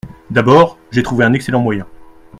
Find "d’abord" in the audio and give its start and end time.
0.31-0.79